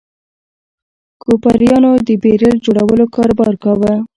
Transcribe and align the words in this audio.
کوپریانو 1.23 1.91
د 2.07 2.09
بیرل 2.23 2.55
جوړولو 2.65 3.05
کاروبار 3.15 3.53
کاوه. 3.63 3.93